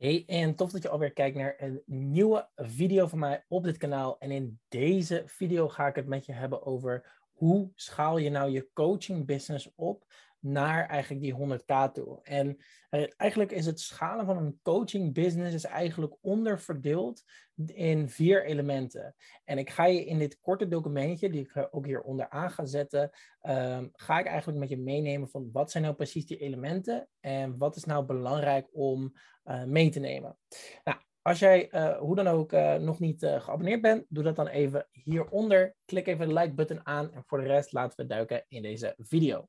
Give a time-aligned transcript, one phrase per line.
[0.00, 3.76] Hey, en tof dat je alweer kijkt naar een nieuwe video van mij op dit
[3.76, 4.18] kanaal.
[4.18, 8.50] En in deze video ga ik het met je hebben over hoe schaal je nou
[8.50, 10.04] je coaching business op
[10.40, 12.18] naar eigenlijk die 100k toe.
[12.22, 12.56] En
[12.90, 17.22] eh, eigenlijk is het schalen van een coaching business is eigenlijk onderverdeeld
[17.66, 19.14] in vier elementen.
[19.44, 23.10] En ik ga je in dit korte documentje, die ik ook hier onderaan ga zetten,
[23.40, 27.58] ehm, ga ik eigenlijk met je meenemen van wat zijn nou precies die elementen en
[27.58, 29.12] wat is nou belangrijk om
[29.44, 30.36] uh, mee te nemen.
[30.84, 34.88] Nou, als jij uh, hoe dan ook nog niet geabonneerd bent, doe dat dan even
[34.90, 35.74] hieronder.
[35.84, 38.94] Klik even de like button aan en voor de rest laten we duiken in deze
[38.98, 39.48] video.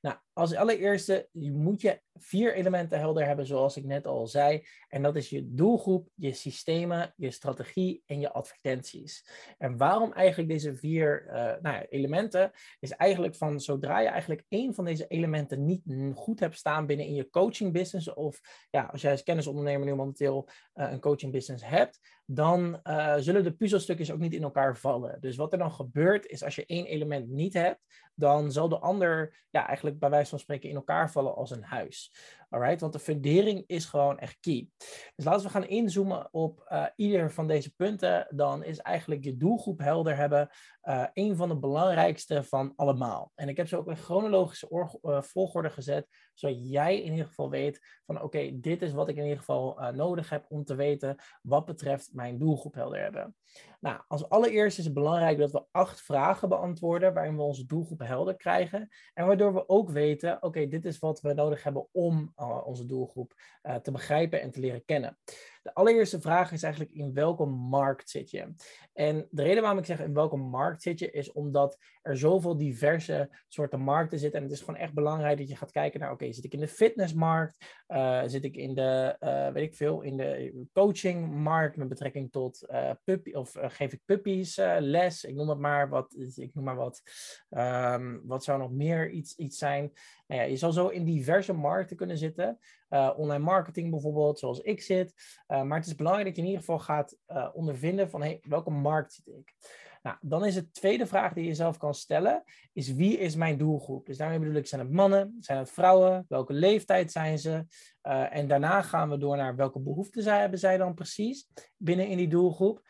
[0.00, 4.66] Nou, als allereerste moet je vier elementen helder hebben, zoals ik net al zei.
[4.88, 9.28] En dat is je doelgroep, je systemen, je strategie en je advertenties.
[9.58, 12.50] En waarom eigenlijk deze vier uh, nou ja, elementen?
[12.78, 15.82] Is eigenlijk van zodra je eigenlijk één van deze elementen niet
[16.14, 18.40] goed hebt staan binnen in je coaching business, of
[18.70, 22.00] ja, als jij als kennisondernemer nu momenteel uh, een coaching business hebt,
[22.32, 25.20] dan uh, zullen de puzzelstukjes ook niet in elkaar vallen.
[25.20, 27.80] Dus wat er dan gebeurt is als je één element niet hebt,
[28.14, 31.62] dan zal de ander ja, eigenlijk bij wijze van spreken in elkaar vallen als een
[31.62, 32.12] huis.
[32.50, 32.80] Alright?
[32.80, 34.68] Want de fundering is gewoon echt key.
[35.16, 38.26] Dus laten we gaan inzoomen op uh, ieder van deze punten.
[38.30, 40.48] Dan is eigenlijk je doelgroep helder hebben
[40.82, 43.32] uh, een van de belangrijkste van allemaal.
[43.34, 47.50] En ik heb ze ook in chronologische uh, volgorde gezet, zodat jij in ieder geval
[47.50, 51.16] weet van oké, dit is wat ik in ieder geval nodig heb om te weten
[51.42, 53.34] wat betreft mijn doelgroep helder hebben.
[53.80, 57.98] Nou, als allereerst is het belangrijk dat we acht vragen beantwoorden waarin we onze doelgroep
[57.98, 58.88] helder krijgen.
[59.14, 63.34] En waardoor we ook weten, oké, dit is wat we nodig hebben om onze doelgroep
[63.62, 65.18] uh, te begrijpen en te leren kennen.
[65.62, 68.54] De allereerste vraag is eigenlijk in welke markt zit je?
[68.92, 72.56] En de reden waarom ik zeg in welke markt zit je, is omdat er zoveel
[72.56, 74.38] diverse soorten markten zitten.
[74.38, 76.60] En het is gewoon echt belangrijk dat je gaat kijken naar, oké, zit ik in
[76.60, 77.84] de fitnessmarkt?
[77.88, 82.66] Uh, zit ik in de, uh, weet ik veel, in de coachingmarkt met betrekking tot
[82.70, 85.24] uh, puppy, of geef ik puppies les?
[85.24, 87.02] Ik noem het maar wat, ik noem maar wat.
[87.50, 89.92] Um, wat zou nog meer iets, iets zijn?
[90.26, 92.58] Nou ja, je zal zo in diverse markten kunnen zitten.
[93.16, 95.14] Online marketing bijvoorbeeld, zoals ik zit.
[95.50, 98.40] Uh, maar het is belangrijk dat je in ieder geval gaat uh, ondervinden van hey,
[98.42, 99.54] welke markt zit ik.
[100.02, 103.58] Nou, dan is de tweede vraag die je jezelf kan stellen, is wie is mijn
[103.58, 104.06] doelgroep?
[104.06, 107.64] Dus daarmee bedoel ik, zijn het mannen, zijn het vrouwen, welke leeftijd zijn ze?
[108.30, 112.16] en daarna gaan we door naar welke behoeften zij, hebben zij dan precies binnen in
[112.16, 112.82] die doelgroep?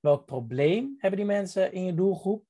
[0.00, 2.44] Welk probleem hebben die mensen in je doelgroep?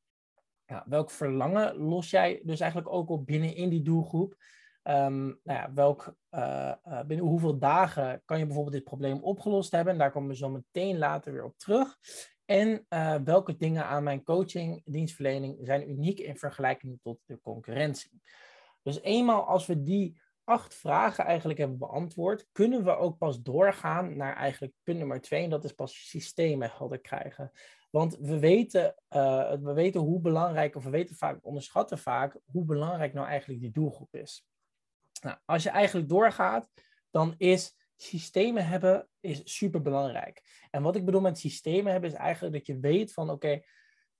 [0.67, 4.37] Ja, welk verlangen los jij dus eigenlijk ook op binnen in die doelgroep?
[4.88, 9.72] Um, nou ja, welk, uh, uh, binnen hoeveel dagen kan je bijvoorbeeld dit probleem opgelost
[9.72, 9.93] hebben?
[9.93, 11.99] En daar komen we zo meteen later weer op terug.
[12.44, 18.22] En uh, welke dingen aan mijn coaching, dienstverlening zijn uniek in vergelijking tot de concurrentie?
[18.82, 24.16] Dus eenmaal als we die acht vragen eigenlijk hebben beantwoord, kunnen we ook pas doorgaan
[24.16, 25.44] naar eigenlijk punt nummer twee.
[25.44, 27.50] En dat is pas systemen helder krijgen.
[27.91, 28.94] Want we weten,
[29.62, 33.70] we weten hoe belangrijk, of we weten vaak, onderschatten vaak, hoe belangrijk nou eigenlijk die
[33.70, 34.47] doelgroep is.
[35.21, 36.69] Nou, als je eigenlijk doorgaat,
[37.11, 40.67] dan is systemen hebben is super belangrijk.
[40.71, 43.61] En wat ik bedoel met systemen hebben, is eigenlijk dat je weet van oké,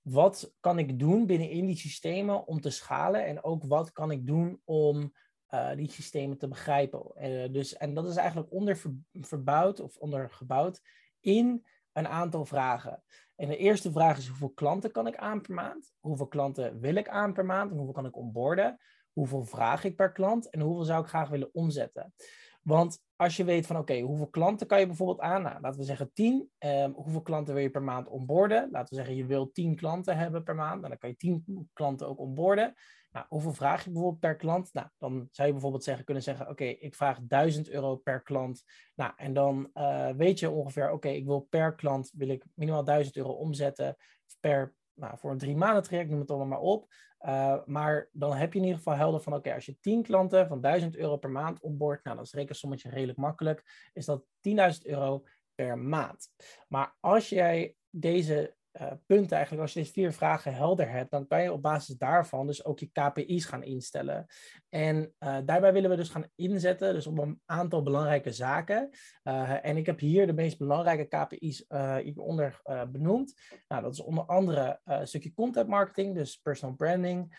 [0.01, 3.25] wat kan ik doen binnenin die systemen om te schalen?
[3.25, 5.13] En ook wat kan ik doen om
[5.49, 7.11] uh, die systemen te begrijpen?
[7.15, 10.81] Uh, dus, en dat is eigenlijk onderverbouwd of ondergebouwd
[11.19, 13.03] in een aantal vragen.
[13.35, 15.93] En de eerste vraag is hoeveel klanten kan ik aan per maand?
[15.99, 17.71] Hoeveel klanten wil ik aan per maand?
[17.71, 18.79] En hoeveel kan ik onboorden?
[19.19, 20.49] Hoeveel vraag ik per klant?
[20.49, 22.13] En hoeveel zou ik graag willen omzetten?
[22.61, 25.41] Want als je weet van oké, hoeveel klanten kan je bijvoorbeeld aan?
[25.41, 26.49] Nou, laten we zeggen 10.
[26.59, 28.69] Um, hoeveel klanten wil je per maand onboorden?
[28.71, 30.77] Laten we zeggen je wil 10 klanten hebben per maand.
[30.77, 32.73] Nou, dan kan je 10 klanten ook onboorden.
[33.11, 34.73] Nou, hoeveel vraag je bijvoorbeeld per klant?
[34.73, 38.63] Nou, dan zou je bijvoorbeeld zeggen, kunnen zeggen, oké, ik vraag 1000 euro per klant.
[38.95, 42.83] Nou, en dan uh, weet je ongeveer, oké, ik wil per klant wil ik minimaal
[42.83, 43.95] 1000 euro omzetten
[44.39, 46.87] per, nou, voor een drie maanden traject, noem het allemaal maar op.
[47.25, 50.47] Uh, maar dan heb je in ieder geval helder van, oké, als je 10 klanten
[50.47, 54.53] van 1000 euro per maand onboord, nou, dan is rekensommetje redelijk makkelijk, is dat 10.000
[54.81, 55.23] euro
[55.55, 56.27] per maand.
[56.67, 61.27] Maar als jij deze uh, punten eigenlijk, als je deze vier vragen helder hebt, dan
[61.27, 64.25] kan je op basis daarvan dus ook je KPI's gaan instellen.
[64.69, 68.89] En uh, daarbij willen we dus gaan inzetten, dus op een aantal belangrijke zaken.
[69.23, 71.65] Uh, en ik heb hier de meest belangrijke KPI's
[72.01, 72.61] hieronder
[72.91, 73.33] benoemd.
[73.67, 77.37] Nou, dat is onder andere een stukje content marketing, dus personal branding,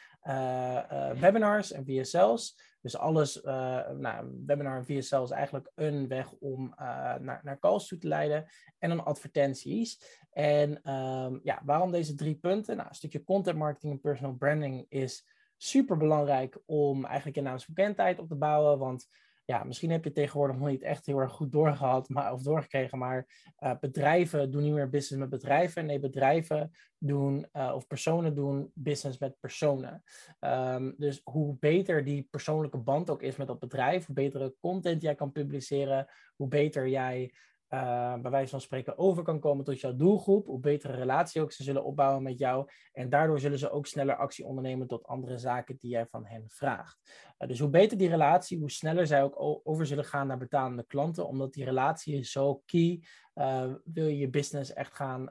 [1.21, 2.69] webinars en VSL's.
[2.81, 6.75] Dus alles, uh, nou, webinar en VSL is eigenlijk een weg om
[7.21, 8.47] naar, naar calls toe te leiden.
[8.79, 10.19] En dan advertenties.
[10.31, 12.77] En um, ja, waarom deze drie punten?
[12.77, 18.19] Nou, een stukje content marketing en personal branding is super belangrijk om eigenlijk je naamsbekendheid
[18.19, 18.79] op te bouwen.
[18.79, 19.09] Want
[19.51, 22.99] ja, misschien heb je tegenwoordig nog niet echt heel erg goed doorgehad maar, of doorgekregen,
[22.99, 23.27] maar
[23.59, 25.87] uh, bedrijven doen niet meer business met bedrijven.
[25.87, 30.03] Nee, bedrijven doen, uh, of personen doen business met personen.
[30.41, 35.03] Um, dus hoe beter die persoonlijke band ook is met dat bedrijf, hoe betere content
[35.03, 36.07] jij kan publiceren,
[36.37, 37.33] hoe beter jij
[37.71, 41.53] uh, bij wijze van spreken over kan komen tot jouw doelgroep, hoe betere relatie ook
[41.53, 42.69] ze zullen opbouwen met jou.
[42.93, 46.45] En daardoor zullen ze ook sneller actie ondernemen tot andere zaken die jij van hen
[46.49, 46.99] vraagt.
[47.39, 50.87] Uh, dus hoe beter die relatie, hoe sneller zij ook over zullen gaan naar betalende
[50.87, 53.03] klanten, omdat die relatie is zo key.
[53.35, 55.25] Uh, wil je je business echt gaan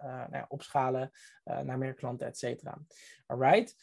[0.00, 1.10] nou ja, opschalen
[1.44, 2.78] naar meer klanten, et cetera.
[3.26, 3.74] Alright.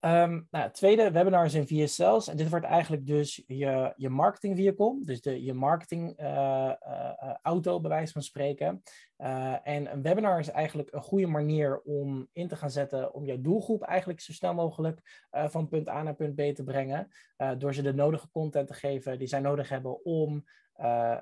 [0.00, 2.28] Um, nou, tweede webinar is in VSL's.
[2.28, 5.00] En dit wordt eigenlijk dus je, je marketing vehicle.
[5.04, 8.82] Dus de, je marketing uh, uh, auto, bij wijze van spreken.
[9.20, 13.24] Uh, en een webinar is eigenlijk een goede manier om in te gaan zetten om
[13.24, 17.08] jouw doelgroep eigenlijk zo snel mogelijk van punt A naar punt B te brengen.
[17.58, 20.44] door ze de nodige content te geven die zij nodig hebben om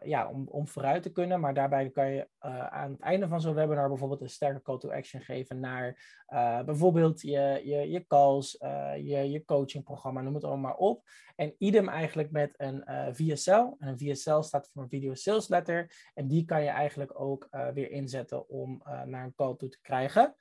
[0.03, 1.41] ja, om, om vooruit te kunnen.
[1.41, 2.29] Maar daarbij kan je
[2.71, 6.17] aan het einde van zo'n webinar bijvoorbeeld een sterke call to action geven naar
[6.65, 8.56] bijvoorbeeld je, je, je calls,
[8.97, 11.03] je, je coachingprogramma, noem het allemaal maar op.
[11.37, 12.85] En idem eigenlijk met een
[13.15, 13.50] VSL.
[13.79, 16.11] En een VSL staat voor een video sales letter.
[16.15, 20.35] En die kan je eigenlijk ook weer inzetten om naar een call toe te krijgen.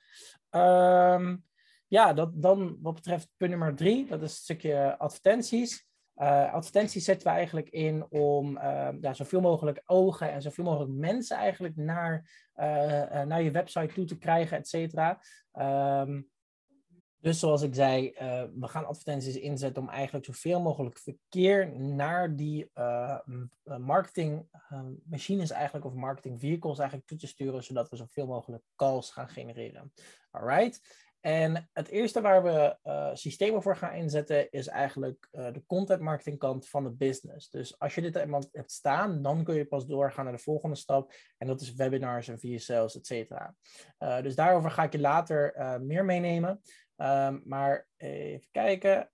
[0.50, 1.44] Um,
[1.86, 5.86] ja, dat, dan wat betreft punt nummer drie, dat is een stukje advertenties.
[6.16, 10.92] Uh, advertenties zetten we eigenlijk in om uh, ja, zoveel mogelijk ogen en zoveel mogelijk
[10.92, 15.20] mensen eigenlijk naar, uh, naar je website toe te krijgen, et cetera.
[15.52, 16.28] Um,
[17.20, 18.10] dus zoals ik zei,
[18.54, 22.70] we gaan advertenties inzetten om eigenlijk zoveel mogelijk verkeer naar die
[23.64, 24.48] marketing
[25.04, 29.28] machines eigenlijk, of marketing vehicles eigenlijk toe te sturen, zodat we zoveel mogelijk calls gaan
[29.28, 29.92] genereren.
[30.30, 31.06] Alright?
[31.20, 32.76] En het eerste waar we
[33.16, 37.50] systemen voor gaan inzetten is eigenlijk de content marketing kant van de business.
[37.50, 40.76] Dus als je dit iemand hebt staan, dan kun je pas doorgaan naar de volgende
[40.76, 41.12] stap.
[41.38, 43.54] En dat is webinars en via sales, et cetera.
[44.22, 46.60] Dus daarover ga ik je later meer meenemen.
[47.00, 49.10] Um, maar even kijken.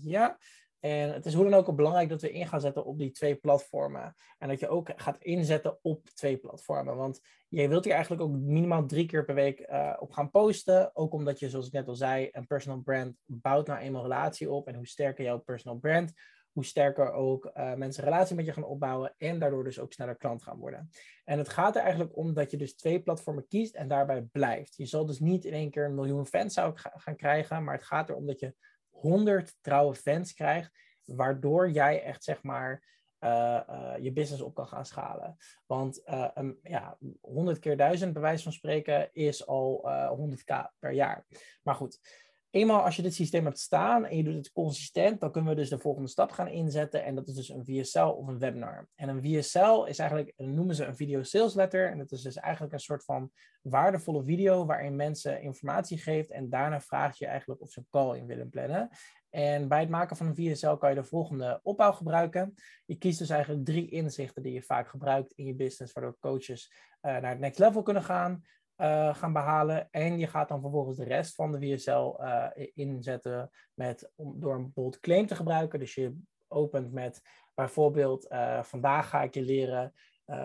[0.00, 0.38] ja.
[0.80, 3.34] En het is hoe dan ook belangrijk dat we in gaan zetten op die twee
[3.34, 4.14] platformen.
[4.38, 6.96] En dat je ook gaat inzetten op twee platformen.
[6.96, 10.96] Want je wilt hier eigenlijk ook minimaal drie keer per week uh, op gaan posten.
[10.96, 14.50] Ook omdat je, zoals ik net al zei, een personal brand bouwt nou eenmaal relatie
[14.50, 14.68] op.
[14.68, 16.12] En hoe sterker jouw personal brand,
[16.58, 19.14] hoe sterker ook uh, mensen relatie met je gaan opbouwen.
[19.16, 20.90] En daardoor dus ook sneller klant gaan worden.
[21.24, 24.76] En het gaat er eigenlijk om dat je dus twee platformen kiest en daarbij blijft.
[24.76, 27.64] Je zal dus niet in één keer een miljoen fans zou gaan krijgen.
[27.64, 28.54] Maar het gaat erom dat je
[28.88, 30.70] 100 trouwe fans krijgt,
[31.04, 32.86] waardoor jij echt zeg maar
[33.20, 35.36] uh, uh, je business op kan gaan schalen.
[35.66, 41.26] Want uh, ja, 100 keer 1000 bij wijze van spreken is al 100k per jaar.
[41.62, 42.00] Maar goed,
[42.50, 45.56] eenmaal als je dit systeem hebt staan en je doet het consistent, dan kunnen we
[45.56, 47.04] dus de volgende stap gaan inzetten.
[47.04, 48.88] En dat is dus een VSL of een webinar.
[48.94, 51.90] En een VSL is eigenlijk, noemen ze een video sales letter.
[51.90, 53.30] En dat is dus eigenlijk een soort van
[53.62, 56.30] waardevolle video waarin mensen informatie geeft.
[56.30, 58.88] En daarna vraagt je eigenlijk of ze een call in willen plannen.
[59.30, 62.54] En bij het maken van een VSL kan je de volgende opbouw gebruiken.
[62.86, 66.72] Je kiest dus eigenlijk drie inzichten die je vaak gebruikt in je business, waardoor coaches
[67.02, 68.42] uh, naar het next level kunnen gaan
[68.78, 69.88] uh, gaan behalen.
[69.90, 71.90] En je gaat dan vervolgens de rest van de VSL
[72.20, 75.78] uh, eh, inzetten met, door een bijvoorbeeld claim te gebruiken.
[75.78, 76.16] Dus je
[76.48, 77.22] opent met
[77.54, 79.92] bijvoorbeeld, uh, vandaag ga ik je leren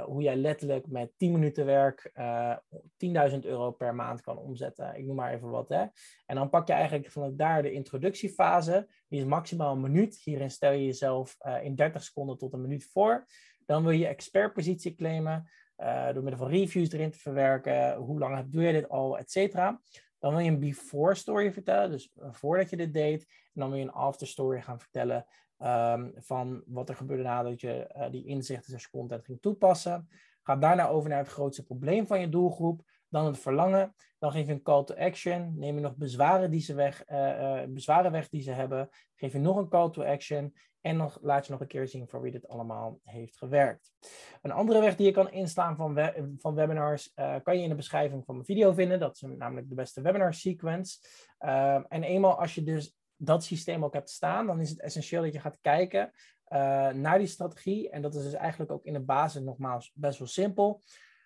[0.05, 2.11] hoe jij letterlijk met 10 minuten werk
[3.31, 4.95] 10.000 euro per maand kan omzetten.
[4.95, 5.69] Ik noem maar even wat.
[5.69, 5.85] Hè?
[6.25, 8.87] En dan pak je eigenlijk vanuit daar de introductiefase.
[9.07, 10.15] Die is maximaal een minuut.
[10.23, 13.25] Hierin stel je jezelf in 30 seconden tot een minuut voor.
[13.65, 15.49] Dan wil je expertpositie claimen.
[15.83, 17.95] Uh, door middel van reviews erin te verwerken.
[17.95, 19.81] Hoe lang doe je dit al, et cetera.
[20.19, 23.21] Dan wil je een before story vertellen, dus eh, voordat je dit deed.
[23.21, 25.25] En dan wil je een after story gaan vertellen
[25.59, 30.07] um, van wat er gebeurde nadat je uh, die inzichten en content ging toepassen.
[30.41, 32.81] Ga daarna over naar het grootste probleem van je doelgroep.
[33.13, 33.95] Dan het verlangen.
[34.19, 35.53] Dan geef je een call to action.
[35.57, 38.89] Neem je nog bezwaren, die ze weg, uh, bezwaren weg die ze hebben.
[39.15, 40.53] Geef je nog een call to action.
[40.81, 43.91] En nog, laat je nog een keer zien voor wie dit allemaal heeft gewerkt.
[44.41, 47.75] Een andere weg die je kan inslaan van, van webinars uh, kan je in de
[47.75, 48.99] beschrijving van mijn video vinden.
[48.99, 50.97] Dat is namelijk de beste webinar sequence.
[51.39, 55.21] Uh, en eenmaal als je dus dat systeem ook hebt staan, dan is het essentieel
[55.21, 56.11] dat je gaat kijken
[56.93, 57.89] naar die strategie.
[57.89, 60.81] En dat is dus eigenlijk ook in de basis nogmaals best wel simpel.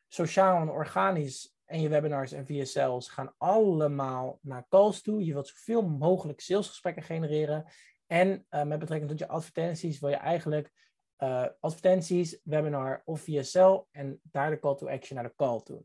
[0.07, 5.25] Sociaal en organisch en je webinars en VSL's gaan allemaal naar calls toe.
[5.25, 7.65] Je wilt zoveel mogelijk salesgesprekken genereren.
[8.05, 10.71] En uh, met betrekking tot je advertenties wil je eigenlijk
[11.19, 15.83] uh, advertenties, webinar of VSL en daar de call to action naar de call toe.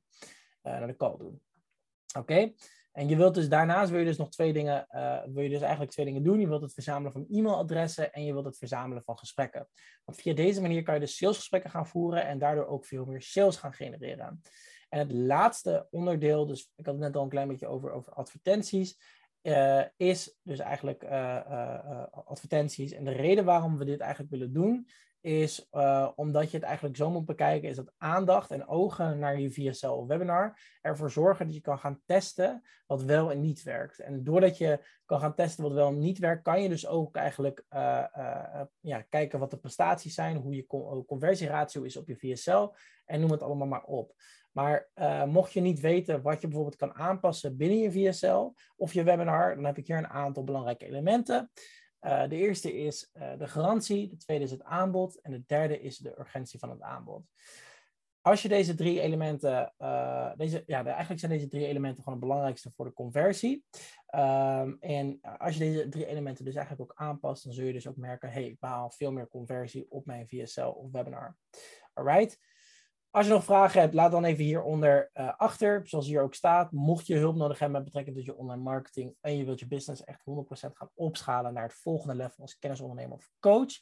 [0.62, 1.42] Uh, naar de call doen.
[2.18, 2.52] Oké?
[2.92, 4.86] En je wilt dus daarnaast wil je dus nog twee dingen,
[5.32, 6.40] wil je dus eigenlijk twee dingen doen.
[6.40, 9.68] Je wilt het verzamelen van e-mailadressen en je wilt het verzamelen van gesprekken.
[10.04, 13.22] Want via deze manier kan je dus salesgesprekken gaan voeren en daardoor ook veel meer
[13.22, 14.42] sales gaan genereren.
[14.92, 18.12] En het laatste onderdeel, dus ik had het net al een klein beetje over, over
[18.12, 19.00] advertenties,
[19.42, 22.92] uh, is dus eigenlijk uh, advertenties.
[22.92, 24.88] En de reden waarom we dit eigenlijk willen doen,
[25.20, 25.68] is
[26.14, 30.06] omdat je het eigenlijk zo moet bekijken, is dat aandacht en ogen naar je VSL
[30.06, 33.99] webinar ervoor zorgen dat je kan gaan testen wat wel en niet werkt.
[33.99, 37.16] En doordat je kan gaan testen wat wel en niet werkt, kan je dus ook
[37.16, 37.64] eigenlijk
[38.80, 40.66] ja, kijken wat de prestaties zijn, hoe je
[41.06, 42.68] conversieratio is op je VSL
[43.04, 44.14] en noem het allemaal maar op.
[44.52, 44.88] Maar
[45.26, 49.54] mocht je niet weten wat je bijvoorbeeld kan aanpassen binnen je VSL of je webinar,
[49.54, 51.50] dan heb ik hier een aantal belangrijke elementen.
[52.06, 55.80] Uh, de eerste is uh, de garantie, de tweede is het aanbod en de derde
[55.80, 57.26] is de urgentie van het aanbod.
[58.21, 59.75] Als je deze drie elementen,
[60.37, 63.64] deze, ja, eigenlijk zijn deze drie elementen gewoon het belangrijkste voor de conversie.
[64.14, 67.88] Um, en als je deze drie elementen dus eigenlijk ook aanpast, dan zul je dus
[67.88, 71.37] ook merken, hey, ik behaal veel meer conversie op mijn VSL of webinar.
[71.92, 72.38] Alright.
[73.12, 76.73] Als je nog vragen hebt, laat dan even hieronder uh, achter, zoals hier ook staat.
[76.73, 79.66] Mocht je hulp nodig hebben met betrekking tot je online marketing en je wilt je
[79.66, 83.73] business echt 100% gaan opschalen naar het volgende level als kennisondernemer of coach,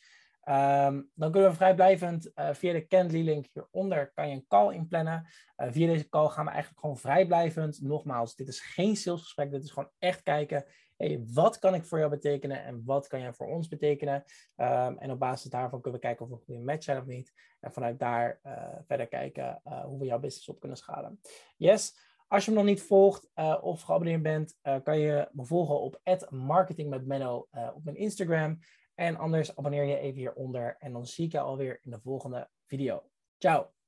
[0.45, 4.75] um, dan kunnen we vrijblijvend uh, via de Calendly link hieronder kan je een call
[4.75, 5.27] inplannen.
[5.57, 7.83] Uh, via deze call gaan we eigenlijk gewoon vrijblijvend.
[7.83, 10.65] Nogmaals, dit is geen salesgesprek, dit is gewoon echt kijken
[11.00, 14.25] hey, wat kan ik voor jou betekenen en wat kan jij voor ons betekenen?
[14.57, 17.07] Um, en op basis daarvan kunnen we kijken of we een goede match zijn of
[17.07, 17.33] niet.
[17.61, 21.21] En vanuit daar uh, verder kijken uh, hoe we jouw business op kunnen schalen.
[21.57, 22.09] Yes.
[22.28, 26.00] Als je me nog niet volgt uh, of geabonneerd bent, kan je me volgen op
[26.28, 28.59] marketingmetmenno op mijn Instagram.
[28.95, 32.49] En anders abonneer je even hieronder en dan zie ik je alweer in de volgende
[32.64, 33.02] video.
[33.38, 33.80] Ciao!